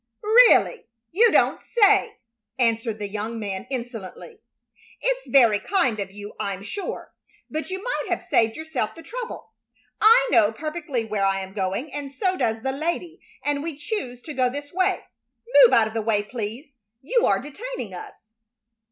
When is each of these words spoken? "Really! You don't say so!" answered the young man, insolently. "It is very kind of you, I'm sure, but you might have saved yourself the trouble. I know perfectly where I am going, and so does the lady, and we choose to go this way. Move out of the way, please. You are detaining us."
"Really! 0.23 0.87
You 1.11 1.31
don't 1.31 1.61
say 1.61 2.07
so!" 2.07 2.13
answered 2.57 2.97
the 2.97 3.07
young 3.07 3.37
man, 3.37 3.67
insolently. 3.69 4.41
"It 4.99 5.17
is 5.21 5.27
very 5.31 5.59
kind 5.59 5.99
of 5.99 6.09
you, 6.09 6.33
I'm 6.39 6.63
sure, 6.63 7.13
but 7.51 7.69
you 7.69 7.83
might 7.83 8.07
have 8.09 8.23
saved 8.23 8.57
yourself 8.57 8.95
the 8.95 9.03
trouble. 9.03 9.51
I 10.01 10.27
know 10.31 10.53
perfectly 10.53 11.05
where 11.05 11.23
I 11.23 11.41
am 11.41 11.53
going, 11.53 11.93
and 11.93 12.11
so 12.11 12.35
does 12.35 12.63
the 12.63 12.71
lady, 12.71 13.21
and 13.43 13.61
we 13.61 13.77
choose 13.77 14.23
to 14.23 14.33
go 14.33 14.49
this 14.49 14.73
way. 14.73 15.03
Move 15.63 15.71
out 15.73 15.85
of 15.87 15.93
the 15.93 16.01
way, 16.01 16.23
please. 16.23 16.77
You 17.03 17.27
are 17.27 17.37
detaining 17.39 17.93
us." 17.93 18.25